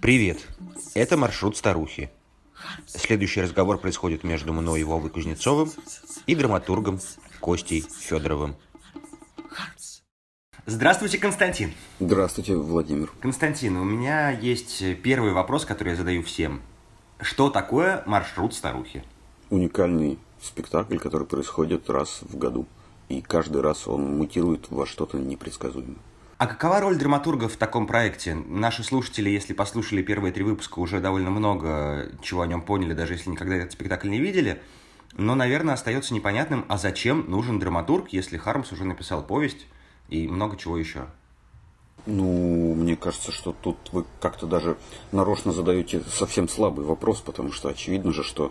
[0.00, 0.46] Привет,
[0.94, 2.10] это маршрут старухи.
[2.86, 5.70] Следующий разговор происходит между мной и Вовой Кузнецовым
[6.26, 7.00] и драматургом
[7.40, 8.56] Костей Федоровым.
[10.66, 11.72] Здравствуйте, Константин.
[11.98, 13.10] Здравствуйте, Владимир.
[13.20, 16.62] Константин, у меня есть первый вопрос, который я задаю всем.
[17.18, 19.04] Что такое маршрут старухи?
[19.50, 22.66] Уникальный спектакль, который происходит раз в году.
[23.08, 25.98] И каждый раз он мутирует во что-то непредсказуемое.
[26.40, 28.34] А какова роль драматурга в таком проекте?
[28.34, 33.12] Наши слушатели, если послушали первые три выпуска, уже довольно много чего о нем поняли, даже
[33.12, 34.58] если никогда этот спектакль не видели.
[35.18, 39.66] Но, наверное, остается непонятным, а зачем нужен драматург, если Хармс уже написал повесть
[40.08, 41.08] и много чего еще?
[42.06, 44.78] Ну, мне кажется, что тут вы как-то даже
[45.12, 48.50] нарочно задаете совсем слабый вопрос, потому что очевидно же, что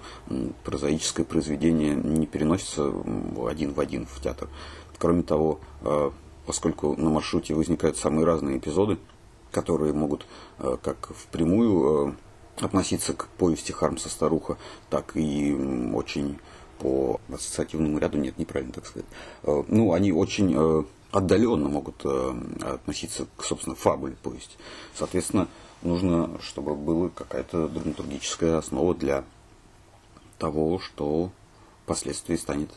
[0.64, 2.94] прозаическое произведение не переносится
[3.48, 4.48] один в один в театр.
[5.00, 6.12] Кроме того, э,
[6.50, 8.98] поскольку на маршруте возникают самые разные эпизоды,
[9.52, 10.26] которые могут
[10.58, 12.16] э, как впрямую
[12.58, 14.58] э, относиться к повести Хармса «Старуха»,
[14.90, 15.54] так и
[15.94, 16.40] очень
[16.80, 19.06] по ассоциативному ряду, нет, неправильно так сказать.
[19.44, 24.58] Ну, они очень отдаленно могут э, относиться к, собственно, фабуле повести.
[24.96, 25.48] Соответственно,
[25.84, 29.24] нужно, чтобы была какая-то драматургическая основа для
[30.40, 31.30] того, что
[31.84, 32.72] впоследствии станет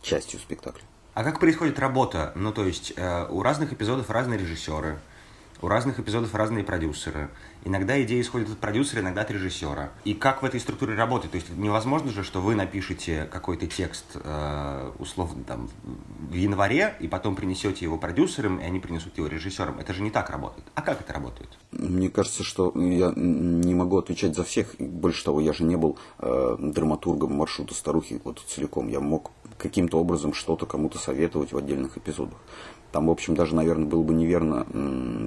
[0.00, 0.84] частью спектакля.
[1.18, 2.30] А как происходит работа?
[2.36, 5.00] Ну, то есть, э, у разных эпизодов разные режиссеры,
[5.60, 7.28] у разных эпизодов разные продюсеры.
[7.64, 9.90] Иногда идеи исходят от продюсера, иногда от режиссера.
[10.04, 11.32] И как в этой структуре работает?
[11.32, 15.68] То есть невозможно же, что вы напишете какой-то текст, э, условно, там,
[16.30, 19.80] в январе, и потом принесете его продюсерам, и они принесут его режиссерам.
[19.80, 20.68] Это же не так работает.
[20.76, 21.50] А как это работает?
[21.72, 24.76] Мне кажется, что я не могу отвечать за всех.
[24.78, 28.86] Больше того, я же не был э, драматургом маршрута старухи вот целиком.
[28.86, 32.38] Я мог каким-то образом что-то кому-то советовать в отдельных эпизодах.
[32.92, 34.66] Там, в общем, даже, наверное, было бы неверно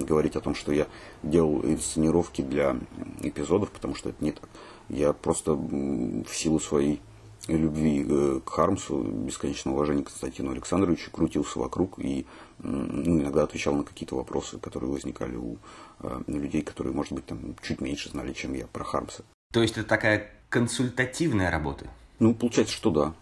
[0.04, 0.88] говорить о том, что я
[1.22, 2.76] делал инсценировки для
[3.20, 4.48] эпизодов, потому что это не так.
[4.88, 7.00] Я просто в силу своей
[7.48, 12.26] любви э, к Хармсу, бесконечного уважения к Константину Александровичу, крутился вокруг и
[12.58, 15.56] ну, иногда отвечал на какие-то вопросы, которые возникали у
[16.00, 19.24] э, людей, которые, может быть, там чуть меньше знали, чем я про Хармса.
[19.52, 21.86] То есть это такая консультативная работа?
[22.18, 23.14] Ну, получается, что да.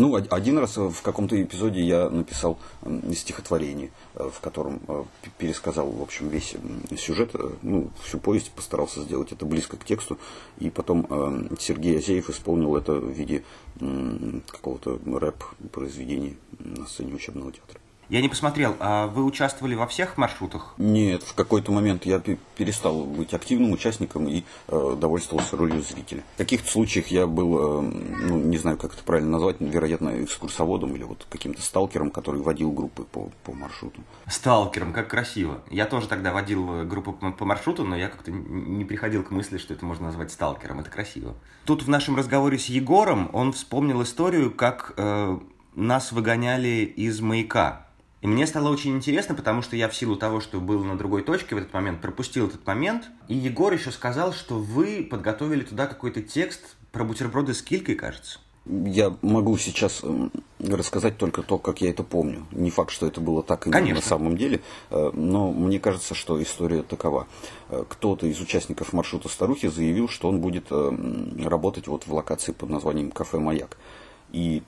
[0.00, 2.56] Ну, один раз в каком-то эпизоде я написал
[3.12, 5.02] стихотворение, э, в котором э,
[5.38, 6.54] пересказал, в общем, весь
[6.96, 10.16] сюжет, э, ну, всю повесть постарался сделать это близко к тексту,
[10.60, 13.42] и потом Сергей Азеев исполнил это в виде
[14.46, 17.80] какого-то рэп-произведения на сцене учебного театра.
[18.08, 20.72] Я не посмотрел, а вы участвовали во всех маршрутах?
[20.78, 22.22] Нет, в какой-то момент я
[22.56, 26.22] перестал быть активным участником и э, довольствовался ролью зрителя.
[26.36, 30.96] В каких-то случаях я был, э, ну, не знаю, как это правильно назвать, вероятно, экскурсоводом
[30.96, 34.00] или вот каким-то сталкером, который водил группы по, по маршруту.
[34.26, 35.60] Сталкером, как красиво.
[35.68, 39.58] Я тоже тогда водил группу по, по маршруту, но я как-то не приходил к мысли,
[39.58, 40.80] что это можно назвать сталкером.
[40.80, 41.34] Это красиво.
[41.66, 45.38] Тут в нашем разговоре с Егором он вспомнил историю, как э,
[45.74, 47.87] нас выгоняли из маяка
[48.20, 51.22] и мне стало очень интересно, потому что я в силу того, что был на другой
[51.22, 53.10] точке в этот момент, пропустил этот момент.
[53.28, 58.40] И Егор еще сказал, что вы подготовили туда какой-то текст про бутерброды с килькой, кажется.
[58.66, 60.04] Я могу сейчас
[60.58, 62.46] рассказать только то, как я это помню.
[62.50, 66.42] Не факт, что это было так и на самом деле, э, но мне кажется, что
[66.42, 67.28] история такова.
[67.70, 72.52] Э, кто-то из участников маршрута старухи заявил, что он будет э, работать вот в локации
[72.52, 73.78] под названием «Кафе Маяк».
[74.32, 74.62] И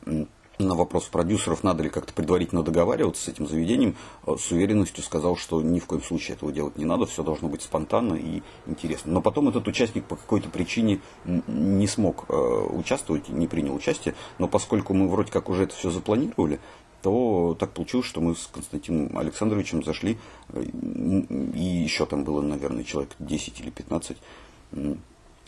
[0.65, 5.37] на вопрос продюсеров, надо ли как-то предварительно договариваться с этим заведением, э, с уверенностью сказал,
[5.37, 9.13] что ни в коем случае этого делать не надо, все должно быть спонтанно и интересно.
[9.13, 14.49] Но потом этот участник по какой-то причине не смог э, участвовать, не принял участие, но
[14.49, 16.61] поскольку мы вроде как уже это все запланировали,
[17.03, 22.85] то так получилось, что мы с Константином Александровичем зашли, э, и еще там было, наверное,
[22.85, 24.17] человек 10 или 15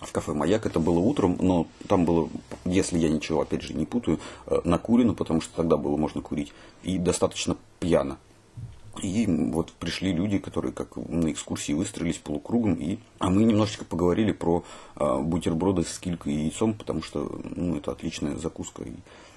[0.02, 0.66] в кафе «Маяк».
[0.66, 2.28] Это было утром, но там было,
[2.64, 6.52] если я ничего, опять же, не путаю, э, накурено, потому что тогда было можно курить,
[6.82, 8.18] и достаточно пьяно.
[9.00, 14.32] И вот пришли люди, которые как на экскурсии выстроились полукругом, и, а мы немножечко поговорили
[14.32, 14.64] про
[14.96, 18.82] а, бутерброды с килькой и яйцом, потому что ну, это отличная закуска.
[18.82, 18.92] И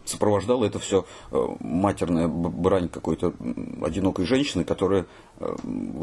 [0.06, 3.34] сопровождало это все а, матерная брань какой-то
[3.82, 5.06] одинокой женщины, которая
[5.40, 5.56] а,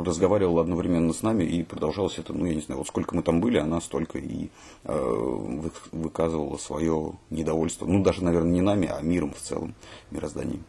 [0.05, 3.41] разговаривала одновременно с нами, и продолжалось это, ну, я не знаю, вот сколько мы там
[3.41, 4.51] были, она столько и
[4.85, 9.75] а, выказывала свое недовольство, ну, даже, наверное, не нами, а миром в целом,
[10.11, 10.65] мирозданием.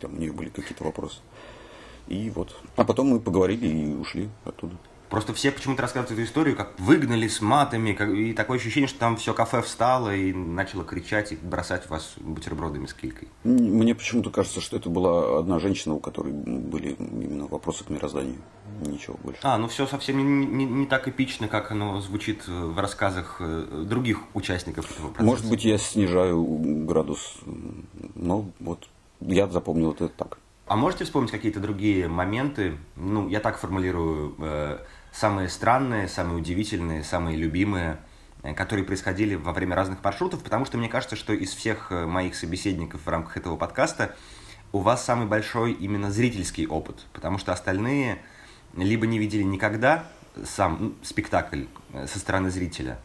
[0.00, 1.18] Там у нее были какие-то вопросы.
[2.08, 2.54] И вот.
[2.76, 4.76] А потом мы поговорили и ушли оттуда.
[5.14, 8.98] Просто все почему-то рассказывают эту историю, как выгнали с матами, как, и такое ощущение, что
[8.98, 13.28] там все кафе встало и начало кричать и бросать вас бутербродами с килькой.
[13.44, 18.38] Мне почему-то кажется, что это была одна женщина, у которой были именно вопросы к мирозданию.
[18.80, 19.38] Ничего больше.
[19.44, 23.84] А, ну все совсем не, не, не так эпично, как оно звучит в рассказах э,
[23.88, 25.30] других участников этого процесса.
[25.30, 26.44] Может быть, я снижаю
[26.86, 27.36] градус,
[28.16, 28.88] но вот
[29.20, 30.38] я запомнил это так.
[30.66, 32.78] А можете вспомнить какие-то другие моменты?
[32.96, 34.78] Ну, я так формулирую, э,
[35.14, 37.98] самые странные, самые удивительные, самые любимые,
[38.42, 42.06] э, которые происходили во время разных маршрутов, потому что мне кажется, что из всех э,
[42.06, 44.16] моих собеседников в рамках этого подкаста
[44.72, 48.18] у вас самый большой именно зрительский опыт, потому что остальные
[48.76, 50.04] либо не видели никогда
[50.44, 52.98] сам спектакль э, со стороны зрителя,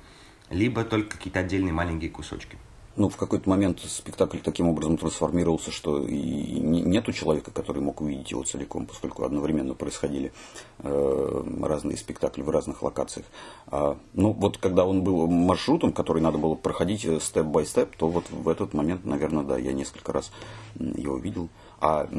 [0.50, 2.58] либо только какие-то отдельные маленькие кусочки
[3.00, 8.32] ну, в какой-то момент спектакль таким образом трансформировался, что и нету человека, который мог увидеть
[8.32, 10.34] его целиком, поскольку одновременно происходили
[10.80, 13.26] э, разные спектакли в разных локациях.
[13.68, 18.50] А, ну, вот когда он был маршрутом, который надо было проходить степ-бай-степ, то вот в
[18.50, 20.32] этот момент, наверное, да, я несколько раз
[20.76, 21.48] его видел.
[21.80, 22.10] А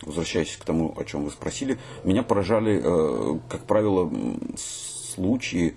[0.00, 4.10] возвращаясь к тому, о чем вы спросили, меня поражали, э, как правило,
[4.56, 5.76] случаи,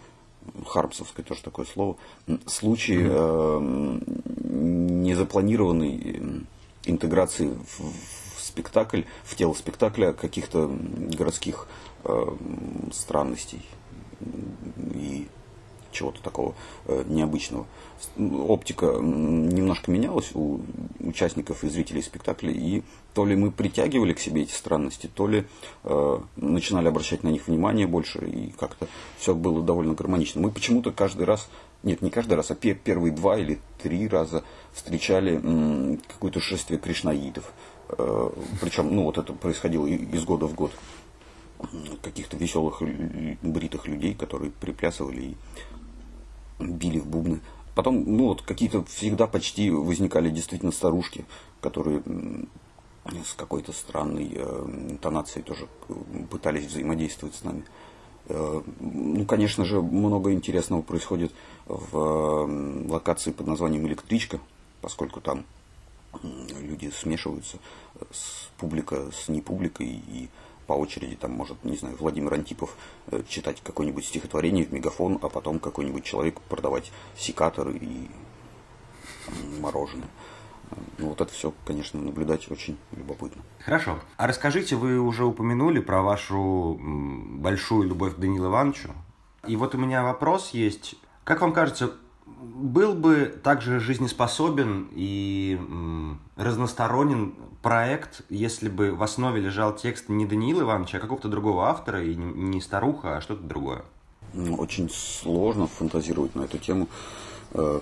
[0.66, 1.98] хармсовское тоже такое слово,
[2.46, 4.00] случаи э,
[4.44, 6.46] незапланированной
[6.86, 11.68] интеграции в, в спектакль, в тело спектакля каких-то городских
[12.04, 12.26] э,
[12.92, 13.62] странностей.
[14.94, 15.28] И
[15.92, 16.56] чего-то такого
[16.86, 17.66] э, необычного.
[18.18, 20.60] Оптика немножко менялась у
[21.00, 25.46] участников и зрителей спектакля, и то ли мы притягивали к себе эти странности, то ли
[25.84, 28.88] э, начинали обращать на них внимание больше, и как-то
[29.18, 30.42] все было довольно гармонично.
[30.42, 31.50] Мы почему-то каждый раз,
[31.84, 34.44] нет, не каждый раз, а первые два или три раза
[34.74, 37.52] встречали м, какое-то шествие кришнаитов.
[37.90, 38.30] Э,
[38.62, 40.72] причем, ну вот это происходило из года в год
[42.02, 42.82] каких-то веселых
[43.42, 45.38] бритых людей, которые приплясывали и
[46.60, 47.42] били в бубны.
[47.76, 51.26] Потом, ну вот, какие-то всегда почти возникали действительно старушки,
[51.62, 52.02] которые
[53.24, 55.68] с какой-то странной э, интонацией тоже
[56.30, 57.64] пытались взаимодействовать с нами.
[58.26, 61.32] Э, ну, конечно же, много интересного происходит
[61.66, 64.40] в э, локации под названием «Электричка»,
[64.82, 65.46] поскольку там
[66.60, 67.58] люди смешиваются
[68.12, 70.30] с публика с непубликой и
[70.68, 72.76] по очереди, там может, не знаю, Владимир Антипов
[73.08, 78.10] э, читать какое-нибудь стихотворение в мегафон, а потом какой-нибудь человек продавать секаторы и
[79.60, 80.10] мороженое.
[80.98, 83.42] Ну, вот это все, конечно, наблюдать очень любопытно.
[83.60, 84.00] Хорошо.
[84.18, 88.90] А расскажите, вы уже упомянули про вашу большую любовь к Данилу Ивановичу.
[89.48, 90.96] И вот у меня вопрос есть.
[91.24, 91.94] Как вам кажется,
[92.58, 95.60] был бы также жизнеспособен и
[96.36, 102.04] разносторонен проект, если бы в основе лежал текст не Даниила Ивановича, а какого-то другого автора,
[102.04, 103.84] и не старуха, а что-то другое?
[104.34, 106.88] Ну, очень сложно фантазировать на эту тему.
[107.54, 107.80] Э,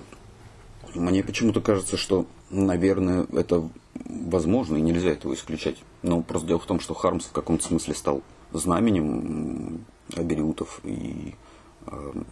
[0.94, 5.76] мне почему-то кажется, что, наверное, это возможно, и нельзя этого исключать.
[6.02, 8.22] Но просто дело в том, что Хармс в каком-то смысле стал
[8.52, 9.84] знаменем
[10.14, 11.34] Абериутов и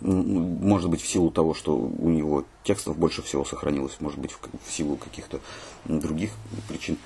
[0.01, 4.73] может быть, в силу того, что у него текстов больше всего сохранилось, может быть, в
[4.73, 5.41] силу каких-то
[5.85, 6.31] других
[6.69, 6.97] причин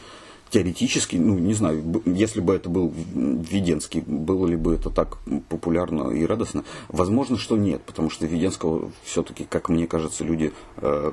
[0.51, 5.19] теоретически, ну, не знаю, если бы это был Веденский, было ли бы это так
[5.49, 6.65] популярно и радостно?
[6.89, 11.13] Возможно, что нет, потому что Веденского все-таки, как мне кажется, люди э,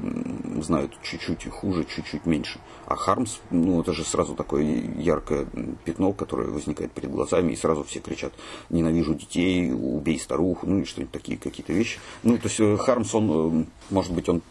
[0.62, 2.60] знают чуть-чуть хуже, чуть-чуть меньше.
[2.86, 4.64] А Хармс, ну, это же сразу такое
[4.98, 5.48] яркое
[5.84, 8.34] пятно, которое возникает перед глазами, и сразу все кричат
[8.70, 12.00] «ненавижу детей», «убей старуху», ну, и что-нибудь такие какие-то вещи.
[12.24, 14.42] Ну, то есть э, Хармс, он, э, может быть, он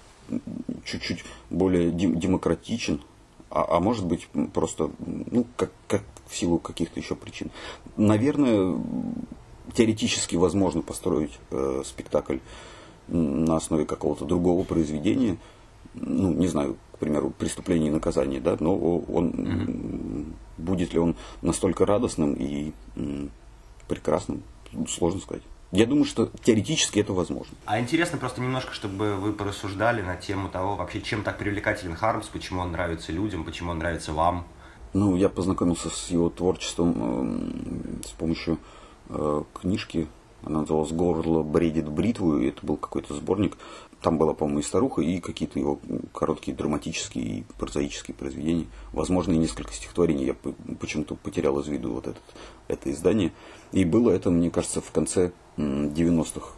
[0.85, 3.01] чуть-чуть более демократичен,
[3.55, 7.51] а, а может быть просто, ну, как, как в силу каких-то еще причин.
[7.97, 8.77] Наверное,
[9.75, 12.39] теоретически возможно построить э, спектакль
[13.07, 15.37] на основе какого-то другого произведения,
[15.95, 20.25] ну, не знаю, к примеру, преступление и наказание, да, но он, угу.
[20.59, 23.31] будет ли он настолько радостным и м,
[23.87, 24.43] прекрасным,
[24.89, 25.43] сложно сказать.
[25.75, 27.57] Я думаю, что теоретически это возможно.
[27.65, 32.29] А интересно просто немножко, чтобы вы порассуждали на тему того, вообще, чем так привлекателен Хармс,
[32.29, 34.47] почему он нравится людям, почему он нравится вам.
[34.93, 36.95] Ну, я познакомился с его творчеством
[38.03, 38.59] э, с помощью
[39.09, 40.07] э, книжки.
[40.45, 43.57] Она называлась «Горло бредит бритву», и это был какой-то сборник.
[44.01, 45.81] Там была, по-моему, и старуха, и какие-то его
[46.13, 48.67] короткие драматические и прозаические произведения.
[48.93, 50.27] Возможно, и несколько стихотворений.
[50.27, 50.37] Я
[50.79, 52.23] почему-то потерял из виду вот этот,
[52.69, 53.33] это издание.
[53.73, 56.49] И было это, мне кажется, в конце 90-х,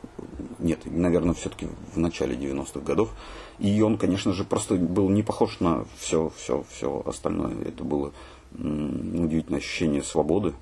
[0.59, 3.11] нет, наверное, все-таки в начале 90-х годов.
[3.59, 7.55] И он, конечно же, просто был не похож на все, все, все остальное.
[7.65, 8.13] Это было
[8.53, 10.55] удивительное ощущение свободы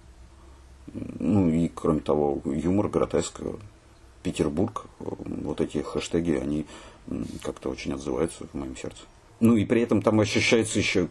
[0.93, 3.41] Ну и кроме того, юмор, гротеск,
[4.23, 6.67] Петербург, вот эти хэштеги, они
[7.43, 9.03] как-то очень отзываются в моем сердце.
[9.41, 11.09] Ну и при этом там ощущается еще,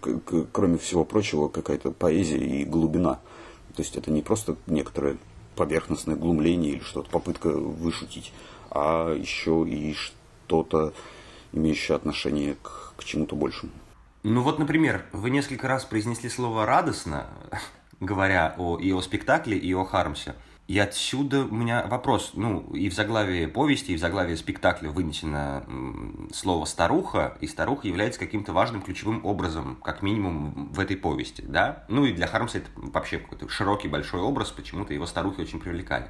[0.52, 3.20] кроме всего прочего, какая-то поэзия и глубина.
[3.76, 5.18] То есть это не просто некоторое
[5.56, 8.34] поверхностное глумление или что-то, попытка вышутить,
[8.70, 10.94] а еще и что-то,
[11.52, 13.72] имеющее отношение к, к чему-то большему.
[14.24, 17.28] Ну вот, например, вы несколько раз произнесли слово «радостно»,
[18.00, 20.36] говоря о, и о спектакле, и о Хармсе.
[20.68, 22.32] И отсюда у меня вопрос.
[22.36, 25.66] Ну, и в заглавии повести, и в заглавии спектакля вынесено
[26.34, 31.84] слово «старуха», и старуха является каким-то важным ключевым образом, как минимум, в этой повести, да?
[31.90, 36.08] Ну, и для Хармса это вообще какой-то широкий, большой образ, почему-то его старухи очень привлекали.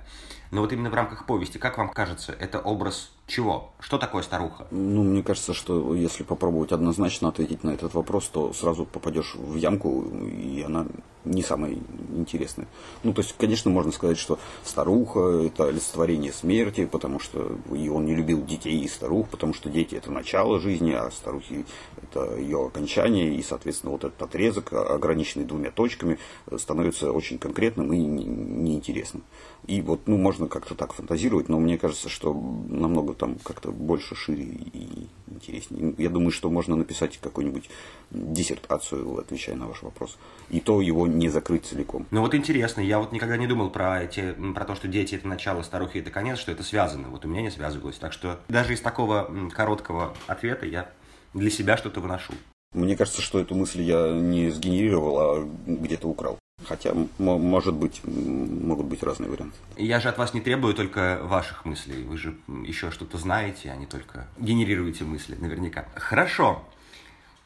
[0.52, 3.72] Но вот именно в рамках повести, как вам кажется, это образ чего?
[3.80, 4.68] Что такое старуха?
[4.72, 9.56] Ну, мне кажется, что если попробовать однозначно ответить на этот вопрос, то сразу попадешь в
[9.56, 10.86] ямку, и она
[11.26, 11.78] не самая
[12.16, 12.68] интересная.
[13.04, 18.06] Ну, то есть, конечно, можно сказать, что старуха– это олицетворение смерти, потому что и он
[18.06, 21.66] не любил детей и старух, потому что дети– это начало жизни, а старухи–
[22.02, 26.20] это ее окончание, и, соответственно, вот этот отрезок, ограниченный двумя точками,
[26.58, 29.24] становится очень конкретным и неинтересным.
[29.66, 34.16] И вот, ну, можно как-то так фантазировать, но мне кажется, что намного там как-то больше,
[34.16, 35.96] шире и интереснее.
[35.98, 37.70] Я думаю, что можно написать какую-нибудь
[38.12, 40.18] диссертацию, отвечая на ваш вопрос.
[40.50, 42.06] И то его не закрыть целиком.
[42.12, 45.28] Ну вот интересно, я вот никогда не думал про, эти, про то, что дети это
[45.28, 47.08] начало, старухи это конец, что это связано.
[47.08, 47.98] Вот у меня не связывалось.
[47.98, 50.90] Так что даже из такого короткого ответа я
[51.34, 52.34] для себя что-то выношу.
[52.74, 56.40] Мне кажется, что эту мысль я не сгенерировал, а где-то украл.
[56.68, 59.58] Хотя, может быть, могут быть разные варианты.
[59.78, 62.04] Я же от вас не требую только ваших мыслей.
[62.04, 65.86] Вы же еще что-то знаете, а не только генерируете мысли, наверняка.
[65.96, 66.64] Хорошо.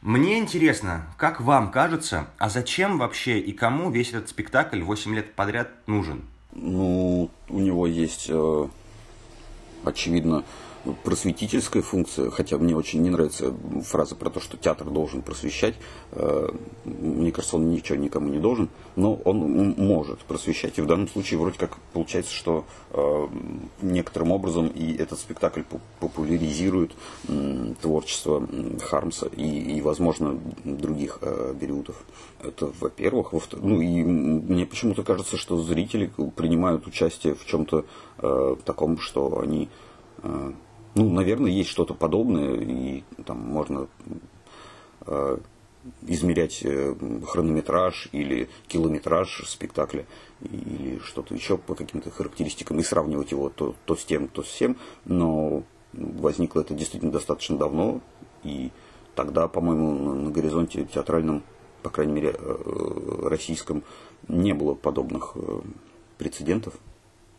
[0.01, 5.33] Мне интересно, как вам кажется, а зачем вообще и кому весь этот спектакль 8 лет
[5.33, 6.23] подряд нужен?
[6.53, 8.67] Ну, у него есть, э,
[9.83, 10.43] очевидно,
[11.03, 13.53] просветительская функция, хотя мне очень не нравится
[13.83, 15.75] фраза про то, что театр должен просвещать.
[16.11, 16.49] Э,
[16.85, 20.77] мне кажется, он ничего никому не должен, но он может просвещать.
[20.77, 23.27] И в данном случае вроде как получается, что э,
[23.81, 25.61] некоторым образом и этот спектакль
[25.99, 26.91] популяризирует
[27.81, 28.47] творчество
[28.81, 31.95] Хармса и, и возможно, других э, Бериутов.
[32.41, 33.33] Это, во-первых.
[33.33, 37.85] Во ну и мне почему-то кажется, что зрители принимают участие в чем-то
[38.65, 39.69] таком, что они
[40.97, 43.87] ну, наверное, есть что-то подобное, и там можно
[45.05, 45.37] э,
[46.07, 50.05] измерять э, хронометраж или километраж спектакля
[50.41, 54.51] или что-то еще по каким-то характеристикам и сравнивать его то, то с тем, то с
[54.51, 54.75] тем.
[55.05, 55.63] Но
[55.93, 58.01] возникло это действительно достаточно давно,
[58.43, 58.71] и
[59.13, 61.43] тогда, по-моему, на, горизонте театральном,
[61.83, 63.83] по крайней мере, э, российском,
[64.27, 65.61] не было подобных э,
[66.17, 66.73] прецедентов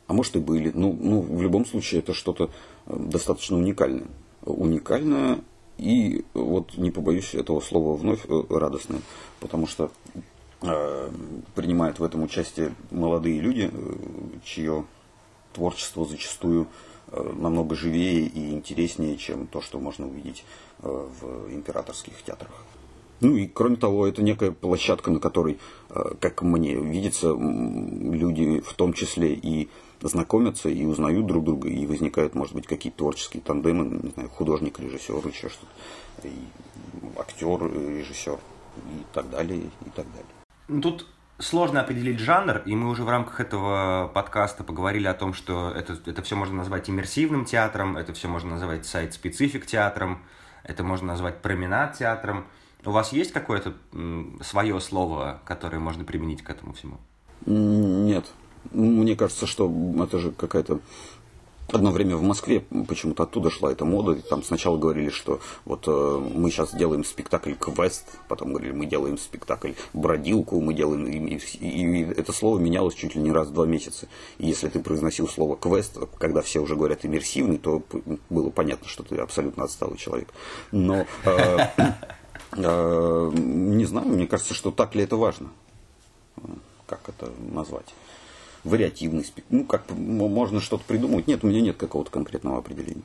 [0.09, 0.73] а может и были.
[0.75, 2.51] Ну, ну, в любом случае это что-то
[2.87, 4.09] э, достаточно уникальное.
[4.43, 5.41] Уникальное
[5.77, 9.03] и, вот не побоюсь этого слова вновь, э, радостное.
[9.39, 9.93] Потому что
[10.63, 11.11] э,
[11.55, 13.95] принимают в этом участие молодые люди, э,
[14.45, 14.87] чье
[15.53, 16.69] творчество зачастую
[17.09, 20.43] э, намного живее и интереснее, чем то, что можно увидеть
[20.83, 20.89] э,
[21.21, 22.65] в императорских театрах.
[23.21, 25.59] Ну и кроме того, это некая площадка, на которой,
[26.21, 29.69] как мне видится, люди в том числе и
[30.01, 34.79] знакомятся и узнают друг друга, и возникают, может быть, какие-то творческие тандемы, не знаю, художник,
[34.79, 36.29] режиссер, еще что-то,
[37.19, 38.39] актер, режиссер,
[38.77, 40.31] и так далее, и так далее.
[40.69, 41.07] Ну, тут
[41.41, 45.99] сложно определить жанр, и мы уже в рамках этого подкаста поговорили о том, что это,
[46.07, 50.21] это все можно назвать иммерсивным театром, это все можно назвать сайт-специфик театром,
[50.63, 52.47] это можно назвать променад театром.
[52.85, 53.75] У вас есть какое-то
[54.43, 56.99] свое слово, которое можно применить к этому всему?
[57.47, 58.27] Нет,
[58.73, 60.81] мне кажется, что это же какая-то
[61.71, 64.13] Одно время в Москве почему-то оттуда шла эта мода.
[64.13, 65.91] И там сначала говорили, что вот э,
[66.35, 71.05] мы сейчас делаем спектакль квест, потом говорили, мы делаем спектакль бродилку, мы делаем...
[71.07, 74.09] И, и, и это слово менялось чуть ли не раз в два месяца.
[74.39, 77.83] И если ты произносил слово квест, когда все уже говорят иммерсивный, то
[78.31, 80.29] было понятно, что ты абсолютно отсталый человек.
[80.73, 81.59] Но э,
[82.57, 85.49] не знаю, мне кажется, что так ли это важно.
[86.87, 87.95] Как это назвать?
[88.65, 89.57] вариативный спектакль.
[89.57, 91.27] Ну, как можно что-то придумать.
[91.27, 93.03] Нет, у меня нет какого-то конкретного определения.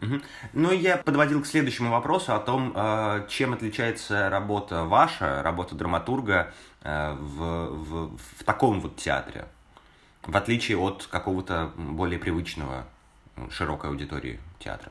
[0.00, 0.14] Угу.
[0.54, 6.54] Ну, я подводил к следующему вопросу о том, э, чем отличается работа ваша, работа драматурга
[6.82, 9.46] э, в, в, в таком вот театре,
[10.22, 12.86] в отличие от какого-то более привычного
[13.50, 14.90] широкой аудитории театра.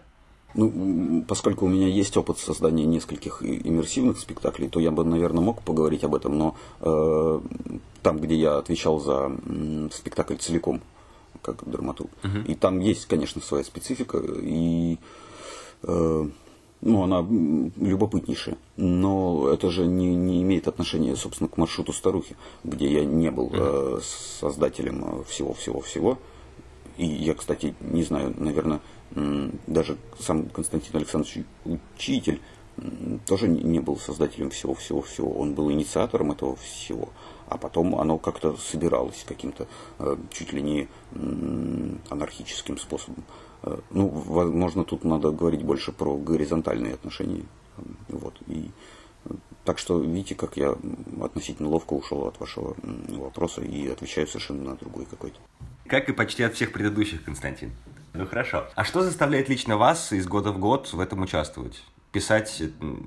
[0.56, 5.62] Ну, поскольку у меня есть опыт создания нескольких иммерсивных спектаклей, то я бы, наверное, мог
[5.62, 7.40] поговорить об этом, но э,
[8.02, 10.82] там, где я отвечал за э, спектакль целиком,
[11.44, 12.46] как драматург, uh-huh.
[12.48, 14.98] и там есть, конечно, своя специфика, и
[15.84, 16.30] э,
[16.82, 17.20] ну, она
[17.78, 18.58] любопытнейшая.
[18.78, 23.52] Но это же не, не имеет отношения, собственно, к маршруту старухи, где я не был
[23.54, 24.00] э,
[24.40, 26.18] создателем всего-всего-всего.
[26.98, 32.42] И я, кстати, не знаю, наверное, даже сам Константин Александрович Учитель
[33.26, 35.32] тоже не был создателем всего-всего-всего.
[35.32, 37.10] Он был инициатором этого всего.
[37.48, 40.88] А потом оно как-то собиралось каким-то э, чуть ли не
[42.10, 43.24] анархическим способом.
[43.64, 47.46] Э, ну, возможно, тут надо говорить больше про горизонтальные отношения.
[48.08, 48.36] Вот.
[48.48, 48.70] И,
[49.26, 49.32] э,
[49.66, 50.78] так что видите, как я
[51.22, 52.76] относительно ловко ушел от вашего
[53.10, 55.40] вопроса и отвечаю совершенно на другой какой-то.
[55.88, 57.72] Как и почти от всех предыдущих, Константин.
[58.20, 58.68] Ну хорошо.
[58.76, 61.82] А что заставляет лично вас из года в год в этом участвовать?
[62.12, 62.62] Писать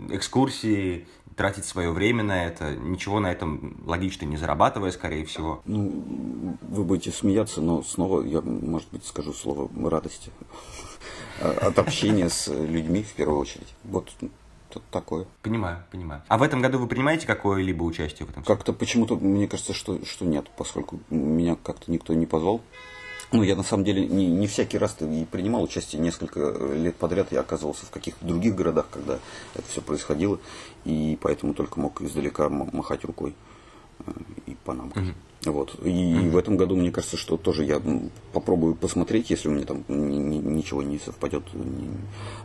[0.08, 5.60] экскурсии, тратить свое время на это, ничего на этом логично не зарабатывая, скорее всего.
[5.66, 10.30] Ну, вы будете смеяться, но снова я, может быть, скажу слово радости
[11.40, 13.68] от общения с людьми в первую очередь.
[13.84, 14.08] Вот
[14.70, 15.26] что-то такое.
[15.42, 16.22] Понимаю, понимаю.
[16.28, 18.44] А в этом году вы принимаете какое-либо участие в этом?
[18.44, 22.62] Как-то почему-то мне кажется, что, что нет, поскольку меня как-то никто не позвал.
[23.32, 26.02] Ну, я на самом деле не, не всякий раз и принимал участие.
[26.02, 26.40] Несколько
[26.74, 29.18] лет подряд я оказывался в каких-то других городах, когда
[29.54, 30.38] это все происходило.
[30.84, 33.34] И поэтому только мог издалека махать рукой
[34.06, 34.12] э,
[34.46, 34.88] и по нам.
[34.88, 35.52] Угу.
[35.52, 35.74] Вот.
[35.82, 36.30] И mm-hmm.
[36.30, 37.80] в этом году, мне кажется, что тоже я
[38.32, 41.42] попробую посмотреть, если у меня там ничего не совпадет.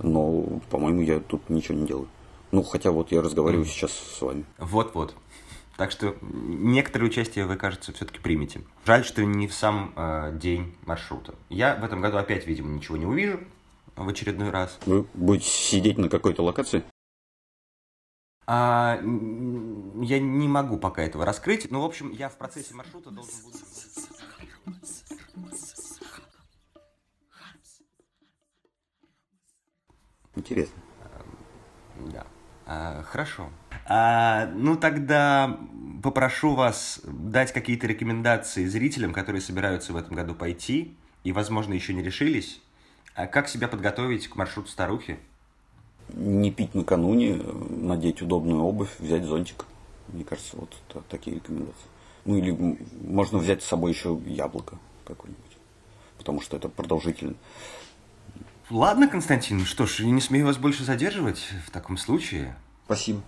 [0.01, 2.08] Но, по-моему, я тут ничего не делаю.
[2.51, 3.70] Ну, хотя вот я разговариваю mm-hmm.
[3.70, 4.46] сейчас с вами.
[4.58, 5.13] Вот-вот.
[5.78, 8.62] Так что некоторое участие вы, кажется, все-таки примете.
[8.84, 11.36] Жаль, что не в сам э, день маршрута.
[11.50, 13.40] Я в этом году опять, видимо, ничего не увижу
[13.96, 14.80] в очередной раз.
[14.88, 16.84] Вы будете сидеть на какой-то локации?
[18.48, 23.34] А, я не могу пока этого раскрыть, но, в общем, я в процессе маршрута должен
[23.44, 23.58] буду...
[30.36, 30.82] Интересно.
[32.12, 32.26] Да.
[32.66, 33.50] А, хорошо.
[33.89, 35.58] А, ну, тогда
[36.03, 41.94] попрошу вас дать какие-то рекомендации зрителям, которые собираются в этом году пойти и, возможно, еще
[41.94, 42.62] не решились.
[43.15, 45.17] А как себя подготовить к маршруту старухи?
[46.13, 49.65] не пить накануне, надеть удобную обувь, взять зонтик.
[50.08, 50.69] Мне кажется, вот
[51.10, 51.88] такие рекомендации.
[52.26, 55.58] Ну или можно взять с собой еще яблоко какое-нибудь,
[56.17, 57.36] потому что это продолжительно.
[58.69, 62.56] Ладно, Константин, что ж, не смею вас больше задерживать в таком случае.
[62.88, 63.21] Спасибо.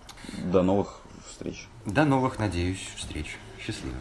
[0.50, 1.68] До новых встреч.
[1.84, 3.36] До новых, надеюсь, встреч.
[3.58, 3.94] Счастливо.